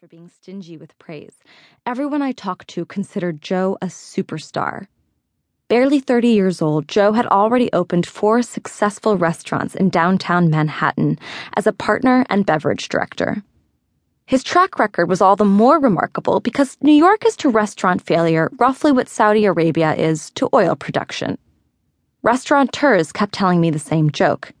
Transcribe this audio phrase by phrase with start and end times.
[0.00, 1.32] for being stingy with praise,
[1.84, 4.86] everyone I talked to considered Joe a superstar.
[5.66, 11.18] Barely 30 years old, Joe had already opened four successful restaurants in downtown Manhattan
[11.54, 13.42] as a partner and beverage director.
[14.26, 18.52] His track record was all the more remarkable because New York is to restaurant failure
[18.60, 21.38] roughly what Saudi Arabia is to oil production.
[22.22, 24.52] Restaurateurs kept telling me the same joke.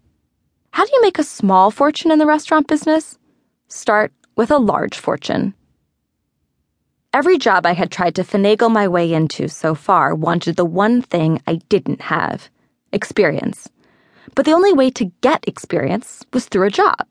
[0.72, 3.20] How do you make a small fortune in the restaurant business?
[3.68, 5.52] Start with a large fortune.
[7.12, 11.02] Every job I had tried to finagle my way into so far wanted the one
[11.02, 12.48] thing I didn't have
[12.92, 13.68] experience.
[14.36, 17.04] But the only way to get experience was through a job.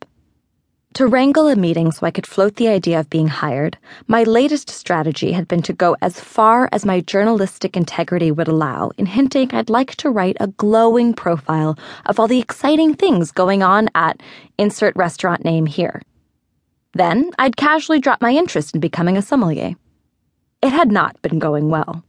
[0.93, 4.69] To wrangle a meeting so I could float the idea of being hired, my latest
[4.69, 9.53] strategy had been to go as far as my journalistic integrity would allow in hinting
[9.53, 14.23] I'd like to write a glowing profile of all the exciting things going on at
[14.57, 16.01] insert restaurant name here.
[16.97, 19.75] Then I'd casually drop my interest in becoming a sommelier.
[20.63, 22.03] It had not been going well.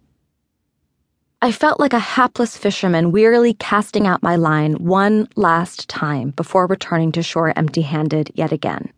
[1.43, 6.67] I felt like a hapless fisherman wearily casting out my line one last time before
[6.67, 8.91] returning to shore empty handed yet again.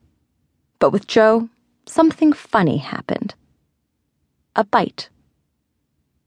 [0.78, 1.48] But with Joe,
[1.87, 3.34] something funny happened.
[4.55, 5.09] A bite.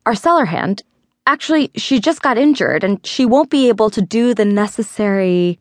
[0.05, 0.83] Our cellar hand,
[1.25, 5.57] actually, she just got injured and she won't be able to do the necessary.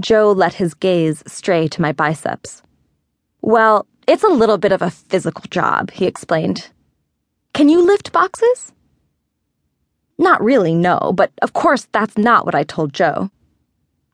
[0.00, 2.62] Joe let his gaze stray to my biceps.
[3.40, 6.70] Well, it's a little bit of a physical job, he explained.
[7.52, 8.72] Can you lift boxes?
[10.18, 13.30] Not really, no, but of course that's not what I told Joe.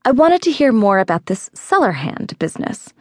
[0.04, 2.92] I wanted to hear more about this cellar hand business.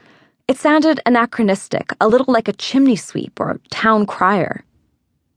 [0.48, 4.64] It sounded anachronistic, a little like a chimney sweep or town crier.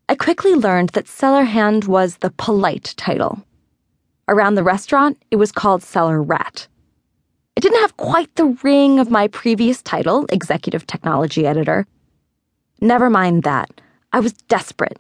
[0.08, 3.44] I quickly learned that cellar hand was the polite title.
[4.28, 6.68] Around the restaurant, it was called cellar rat.
[7.56, 11.86] It didn't have quite the ring of my previous title, executive technology editor.
[12.80, 13.70] Never mind that.
[14.12, 14.98] I was desperate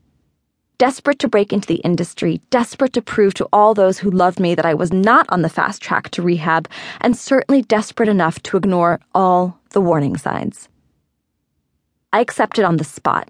[0.78, 4.54] desperate to break into the industry, desperate to prove to all those who loved me
[4.54, 6.68] that I was not on the fast track to rehab,
[7.00, 10.68] and certainly desperate enough to ignore all the warning signs.
[12.12, 13.28] I accepted on the spot.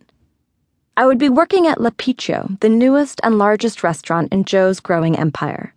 [0.97, 5.75] I would be working at L'Apicio, the newest and largest restaurant in Joe's growing empire.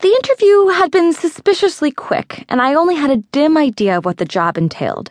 [0.00, 4.18] The interview had been suspiciously quick, and I only had a dim idea of what
[4.18, 5.10] the job entailed.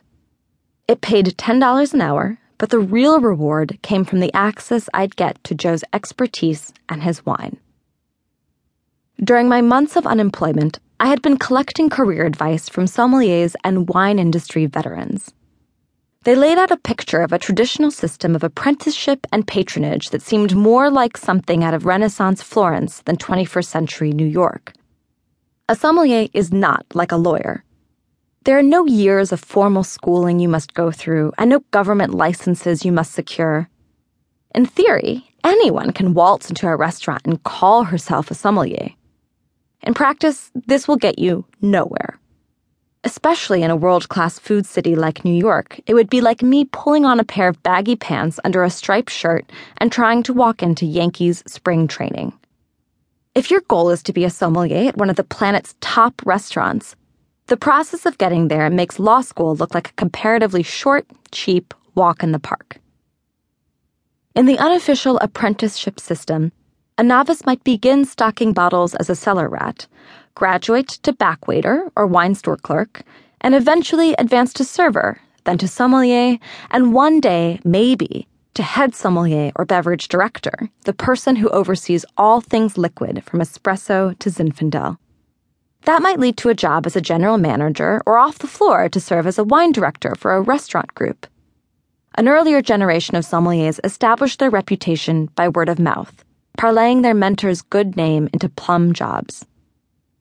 [0.87, 5.43] It paid $10 an hour, but the real reward came from the access I'd get
[5.43, 7.57] to Joe's expertise and his wine.
[9.21, 14.19] During my months of unemployment, I had been collecting career advice from sommeliers and wine
[14.19, 15.33] industry veterans.
[16.27, 20.57] They laid out a picture of a traditional system of apprenticeship and patronage that seemed
[20.57, 24.73] more like something out of Renaissance Florence than 21st century New York.
[25.69, 27.63] A sommelier is not like a lawyer.
[28.43, 32.83] There are no years of formal schooling you must go through and no government licenses
[32.83, 33.69] you must secure.
[34.53, 38.89] In theory, anyone can waltz into a restaurant and call herself a sommelier.
[39.81, 42.19] In practice, this will get you nowhere.
[43.03, 46.65] Especially in a world class food city like New York, it would be like me
[46.65, 50.63] pulling on a pair of baggy pants under a striped shirt and trying to walk
[50.63, 52.33] into Yankees spring training.
[53.35, 56.95] If your goal is to be a sommelier at one of the planet's top restaurants,
[57.45, 62.23] the process of getting there makes law school look like a comparatively short, cheap walk
[62.23, 62.79] in the park.
[64.35, 66.51] In the unofficial apprenticeship system,
[66.97, 69.87] a novice might begin stocking bottles as a cellar rat,
[70.37, 73.01] graduate to backwaiter or wine store clerk,
[73.41, 76.37] and eventually advance to server, then to sommelier,
[76.69, 82.39] and one day, maybe, to head sommelier or beverage director, the person who oversees all
[82.39, 84.97] things liquid from espresso to Zinfandel.
[85.85, 88.99] That might lead to a job as a general manager or off the floor to
[88.99, 91.25] serve as a wine director for a restaurant group.
[92.13, 96.23] An earlier generation of sommeliers established their reputation by word of mouth,
[96.59, 99.43] parlaying their mentor's good name into plum jobs.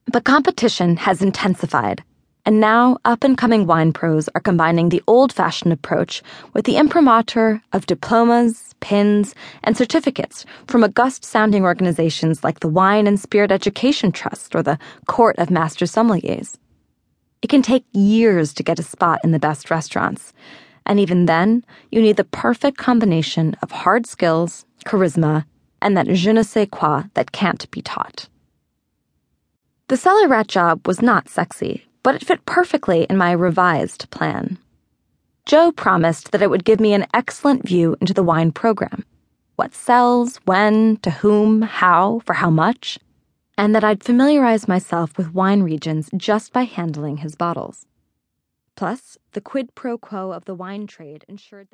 [0.06, 2.03] But competition has intensified
[2.47, 6.22] and now, up and coming wine pros are combining the old fashioned approach
[6.53, 13.08] with the imprimatur of diplomas, pins, and certificates from august sounding organizations like the Wine
[13.08, 16.56] and Spirit Education Trust or the Court of Master Sommeliers.
[17.43, 20.32] It can take years to get a spot in the best restaurants,
[20.87, 25.44] and even then, you need the perfect combination of hard skills, charisma,
[25.82, 28.29] and that je ne sais quoi that can't be taught.
[29.88, 34.59] The cellar rat job was not sexy, but it fit perfectly in my revised plan.
[35.44, 39.05] Joe promised that it would give me an excellent view into the wine program
[39.55, 42.99] what sells, when, to whom, how, for how much,
[43.56, 47.87] and that I'd familiarize myself with wine regions just by handling his bottles.
[48.75, 51.65] Plus, the quid pro quo of the wine trade ensured that